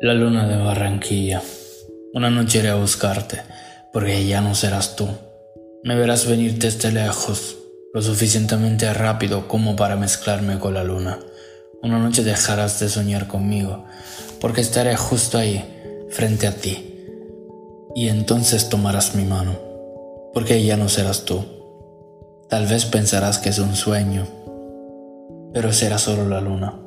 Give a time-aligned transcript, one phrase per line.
[0.00, 1.42] La luna de Barranquilla.
[2.14, 3.40] Una noche iré a buscarte,
[3.92, 5.08] porque ya no serás tú.
[5.82, 7.56] Me verás venir desde lejos,
[7.92, 11.18] lo suficientemente rápido como para mezclarme con la luna.
[11.82, 13.86] Una noche dejarás de soñar conmigo,
[14.40, 15.64] porque estaré justo ahí,
[16.10, 16.94] frente a ti.
[17.96, 19.58] Y entonces tomarás mi mano,
[20.32, 21.44] porque ya no serás tú.
[22.48, 24.28] Tal vez pensarás que es un sueño,
[25.52, 26.78] pero será solo la luna.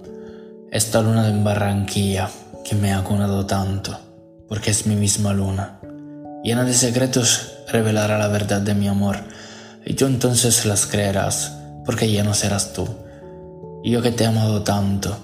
[0.71, 2.29] Esta luna de Barranquilla
[2.63, 3.97] que me ha cunado tanto,
[4.47, 5.79] porque es mi misma luna.
[6.43, 9.17] Llena de secretos revelará la verdad de mi amor,
[9.85, 12.87] y tú entonces las creerás, porque ya no serás tú.
[13.83, 15.17] yo que te he amado tanto,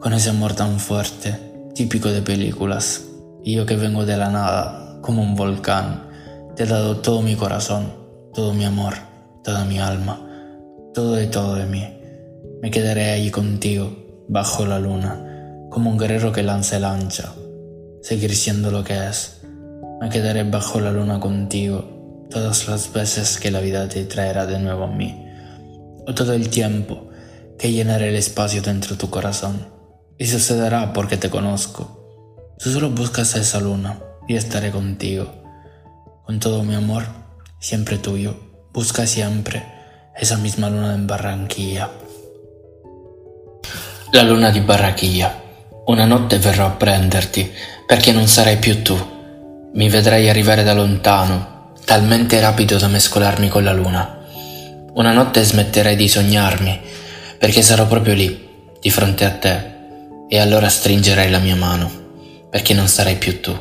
[0.00, 1.36] con ese amor tan fuerte,
[1.74, 3.02] típico de películas,
[3.42, 6.08] y yo que vengo de la nada, como un volcán,
[6.54, 7.92] te he dado todo mi corazón,
[8.34, 8.94] todo mi amor,
[9.42, 10.20] toda mi alma,
[10.94, 11.98] todo de todo de mí.
[12.60, 15.31] Me quedaré allí contigo, bajo la luna
[15.72, 17.32] como un guerrero que lanza el ancha,
[18.02, 19.40] seguir siendo lo que es.
[20.02, 24.58] Me quedaré bajo la luna contigo todas las veces que la vida te traerá de
[24.58, 25.26] nuevo a mí,
[26.06, 27.08] o todo el tiempo
[27.58, 29.66] que llenaré el espacio dentro de tu corazón.
[30.18, 32.54] Y sucederá porque te conozco.
[32.58, 35.32] Tú solo buscas esa luna y estaré contigo.
[36.26, 37.04] Con todo mi amor,
[37.60, 38.36] siempre tuyo.
[38.74, 39.64] Busca siempre
[40.16, 41.90] esa misma luna en Barranquilla.
[44.12, 45.41] La luna di Barranquilla.
[45.92, 47.52] Una notte verrò a prenderti,
[47.84, 48.98] perché non sarai più tu.
[49.74, 54.20] Mi vedrai arrivare da lontano, talmente rapido da mescolarmi con la luna.
[54.94, 56.80] Una notte smetterai di sognarmi,
[57.36, 58.48] perché sarò proprio lì,
[58.80, 59.70] di fronte a te,
[60.30, 61.90] e allora stringerai la mia mano,
[62.48, 63.54] perché non sarai più tu.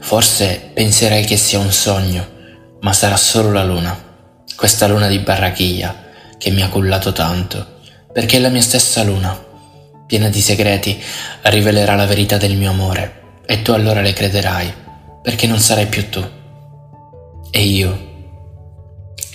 [0.00, 2.26] Forse penserai che sia un sogno,
[2.80, 3.96] ma sarà solo la luna,
[4.56, 5.94] questa luna di barrachiglia
[6.38, 7.78] che mi ha cullato tanto,
[8.12, 9.46] perché è la mia stessa luna
[10.08, 10.98] piena di segreti,
[11.42, 14.72] rivelerà la verità del mio amore e tu allora le crederai,
[15.22, 16.26] perché non sarai più tu.
[17.50, 18.06] E io,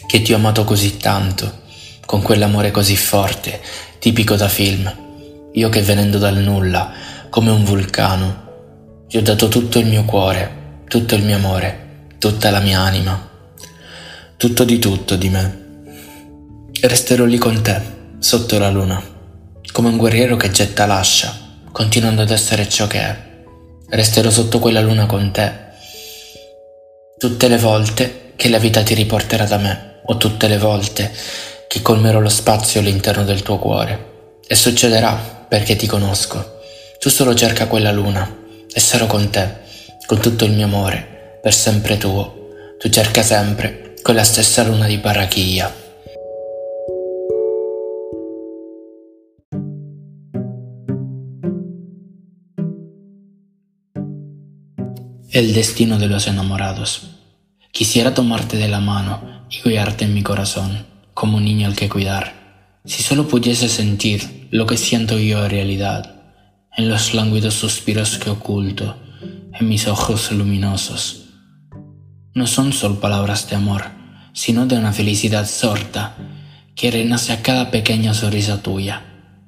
[0.08, 1.62] che ti ho amato così tanto,
[2.08, 3.62] con quell'amore così forte,
[4.00, 4.92] tipico da film,
[5.54, 6.92] io che venendo dal nulla,
[7.30, 12.50] come un vulcano, ti ho dato tutto il mio cuore, tutto il mio amore, tutta
[12.50, 13.30] la mia anima,
[14.38, 15.62] tutto di tutto di me.
[16.82, 17.80] Resterò lì con te,
[18.18, 19.13] sotto la luna
[19.74, 21.36] come un guerriero che getta l'ascia,
[21.72, 23.18] continuando ad essere ciò che è.
[23.90, 25.52] Resterò sotto quella luna con te.
[27.18, 31.12] Tutte le volte che la vita ti riporterà da me, o tutte le volte
[31.68, 34.38] che colmerò lo spazio all'interno del tuo cuore.
[34.48, 35.16] E succederà
[35.50, 36.60] perché ti conosco.
[37.00, 38.32] Tu solo cerca quella luna
[38.72, 39.56] e sarò con te,
[40.06, 42.76] con tutto il mio amore, per sempre tuo.
[42.78, 45.83] Tu cerca sempre quella stessa luna di Barachia.
[55.34, 57.08] El destino de los enamorados.
[57.72, 60.86] Quisiera tomarte de la mano y cuidarte en mi corazón,
[61.16, 62.76] como un niño al que cuidar.
[62.86, 66.22] Si solo pudiese sentir lo que siento yo en realidad,
[66.78, 68.96] en los lánguidos suspiros que oculto,
[69.60, 71.30] en mis ojos luminosos.
[72.36, 73.86] No son solo palabras de amor,
[74.34, 76.16] sino de una felicidad sorda
[76.76, 79.02] que renace a cada pequeña sonrisa tuya,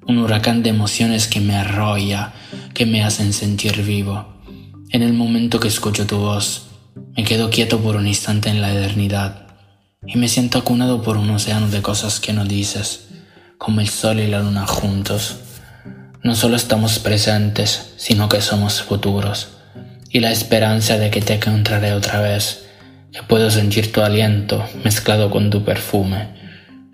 [0.08, 2.34] un huracán de emociones que me arrolla,
[2.74, 4.34] que me hacen sentir vivo
[4.96, 6.68] en el momento que escucho tu voz,
[7.18, 9.48] me quedo quieto por un instante en la eternidad
[10.08, 13.10] y me siento acunado por un océano de cosas que no dices,
[13.58, 15.36] como el sol y la luna juntos.
[16.24, 19.58] No solo estamos presentes, sino que somos futuros
[20.10, 22.66] y la esperanza de que te encontraré otra vez,
[23.12, 26.30] que puedo sentir tu aliento mezclado con tu perfume.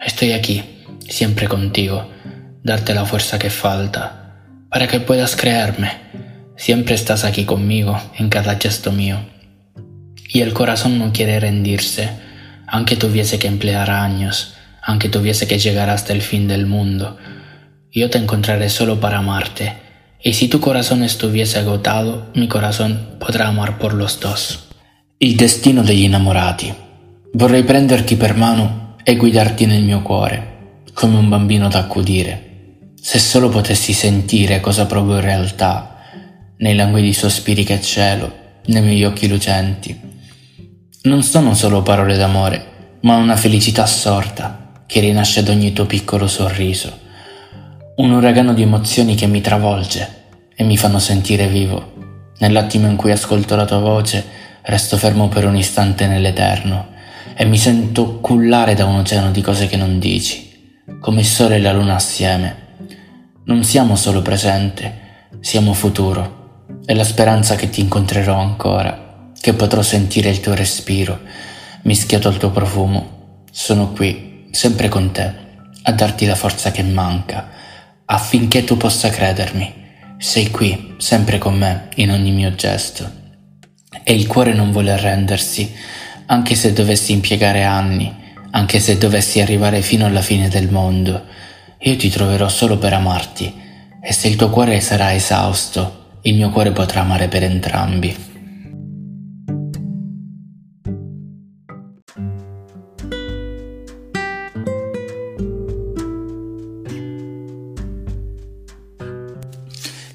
[0.03, 0.63] Estoy aquí,
[1.07, 2.09] siempre contigo,
[2.63, 4.39] darte la fuerza que falta,
[4.71, 5.91] para que puedas creerme
[6.61, 9.17] Siempre estás aquí conmigo en cada gesto mío.
[10.29, 12.11] Y el corazón no quiere rendirse,
[12.67, 17.17] aunque tuviese que emplear años, aunque tuviese que llegar hasta el fin del mundo.
[17.91, 19.73] Yo te encontraré solo para amarte,
[20.21, 24.67] y si tu corazón estuviese agotado, mi corazón podrá amar por los dos.
[25.17, 26.71] Il destino degli innamorati.
[27.33, 32.93] Vorrei prenderti per mano e guidarti nel mio cuore, come un bambino da accudire.
[33.01, 35.90] Se solo potessi sentire cosa provo in realtà,
[36.61, 39.99] nei languidi sospiri che cielo, nei miei occhi lucenti.
[41.03, 46.27] Non sono solo parole d'amore, ma una felicità sorta che rinasce da ogni tuo piccolo
[46.27, 46.99] sorriso.
[47.95, 50.19] Un uragano di emozioni che mi travolge
[50.55, 51.93] e mi fanno sentire vivo.
[52.37, 54.23] Nell'attimo in cui ascolto la tua voce,
[54.61, 56.89] resto fermo per un istante nell'eterno
[57.33, 61.55] e mi sento cullare da un oceano di cose che non dici, come il sole
[61.55, 62.55] e la luna assieme.
[63.45, 66.40] Non siamo solo presente, siamo futuro
[66.85, 71.19] e la speranza che ti incontrerò ancora, che potrò sentire il tuo respiro
[71.83, 73.43] mischiato al tuo profumo.
[73.51, 75.33] Sono qui, sempre con te,
[75.83, 77.49] a darti la forza che manca,
[78.05, 79.79] affinché tu possa credermi.
[80.17, 83.19] Sei qui, sempre con me, in ogni mio gesto.
[84.03, 85.73] E il cuore non vuole arrendersi,
[86.27, 88.13] anche se dovessi impiegare anni,
[88.51, 91.25] anche se dovessi arrivare fino alla fine del mondo.
[91.79, 93.59] Io ti troverò solo per amarti,
[94.03, 98.29] e se il tuo cuore sarà esausto, il mio cuore potrà amare per entrambi.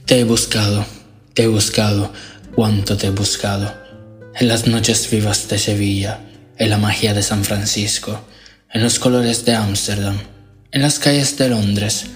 [0.04, 0.86] Te he buscado,
[1.32, 2.12] te he buscado,
[2.54, 3.74] cuánto te he buscado.
[4.38, 6.20] En las noches vivas de Sevilla,
[6.58, 8.24] en la magia de San Francisco,
[8.72, 10.16] en los colores de Ámsterdam,
[10.70, 12.06] en las calles de Londres.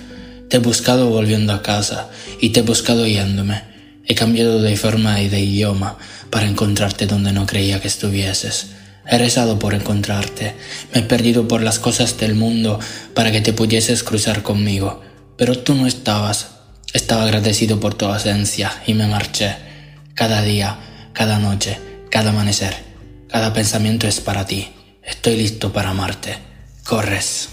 [0.48, 2.10] Te he buscado volviendo a casa
[2.40, 3.69] y te he buscado yéndome.
[4.10, 5.96] He cambiado de forma y de idioma
[6.30, 8.70] para encontrarte donde no creía que estuvieses.
[9.06, 10.56] He rezado por encontrarte,
[10.92, 12.80] me he perdido por las cosas del mundo
[13.14, 15.00] para que te pudieses cruzar conmigo,
[15.36, 16.48] pero tú no estabas
[16.92, 19.54] estaba agradecido por tu ausencia y me marché.
[20.14, 21.78] Cada día, cada noche,
[22.10, 22.74] cada amanecer,
[23.28, 24.72] cada pensamiento es para ti.
[25.04, 26.36] Estoy listo para amarte.
[26.84, 27.48] Corres.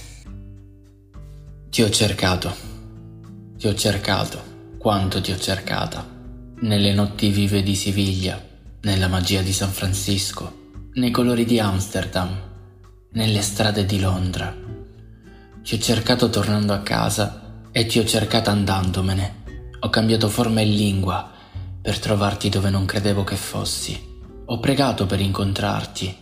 [1.70, 2.52] Ti ho cercato.
[3.60, 4.42] Ti ho cercato.
[4.80, 6.17] Quanto ti ho cercata.
[6.60, 8.44] Nelle notti vive di Siviglia,
[8.82, 12.36] nella magia di San Francisco, nei colori di Amsterdam,
[13.12, 14.56] nelle strade di Londra.
[15.62, 19.44] Ti ho cercato tornando a casa e ti ho cercata andandomene.
[19.82, 21.30] Ho cambiato forma e lingua
[21.80, 23.96] per trovarti dove non credevo che fossi.
[24.46, 26.18] Ho pregato per incontrarti.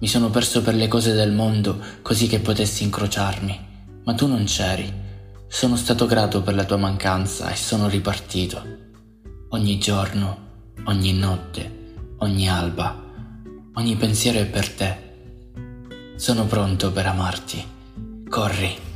[0.00, 3.58] Mi sono perso per le cose del mondo così che potessi incrociarmi,
[4.04, 4.92] ma tu non c'eri.
[5.48, 8.87] Sono stato grato per la tua mancanza e sono ripartito.
[9.50, 10.38] Ogni giorno,
[10.84, 12.94] ogni notte, ogni alba,
[13.76, 14.96] ogni pensiero è per te.
[16.16, 17.64] Sono pronto per amarti.
[18.28, 18.87] Corri.